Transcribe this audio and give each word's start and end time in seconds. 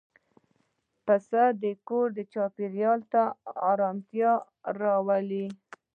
پسه 1.05 1.43
د 1.61 1.63
کور 1.87 2.09
چاپېریال 2.33 2.99
ته 3.11 3.23
آرامتیا 3.71 4.31
راولي. 4.79 5.47